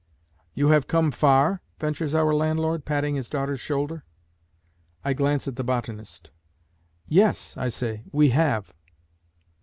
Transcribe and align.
"You 0.55 0.69
have 0.69 0.87
come 0.87 1.11
far?" 1.11 1.61
ventures 1.79 2.15
our 2.15 2.33
landlord, 2.33 2.85
patting 2.85 3.13
his 3.13 3.29
daughter's 3.29 3.59
shoulder. 3.59 4.03
I 5.05 5.13
glance 5.13 5.47
at 5.47 5.57
the 5.57 5.63
botanist. 5.63 6.31
"Yes," 7.07 7.55
I 7.55 7.69
say, 7.69 8.01
"we 8.11 8.29
have." 8.31 8.73